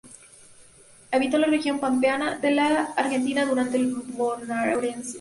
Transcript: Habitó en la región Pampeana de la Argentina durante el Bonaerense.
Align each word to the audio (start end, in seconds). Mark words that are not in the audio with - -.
Habitó 1.11 1.35
en 1.35 1.41
la 1.43 1.47
región 1.47 1.79
Pampeana 1.79 2.39
de 2.39 2.49
la 2.49 2.85
Argentina 2.97 3.45
durante 3.45 3.77
el 3.77 3.93
Bonaerense. 3.93 5.09